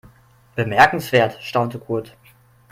[0.55, 2.17] Bemerkenswert, staunte Kurt.